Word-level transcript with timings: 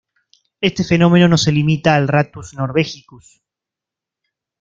Este 0.61 0.83
fenómeno 0.83 1.27
no 1.27 1.37
se 1.37 1.51
limita 1.51 1.93
al 1.93 2.07
"Rattus 2.07 2.55
norvegicus". 2.55 3.43